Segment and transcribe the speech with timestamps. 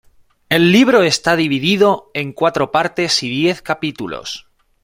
[0.49, 4.47] El libro está dividido en cuatro partes y diez capítulos.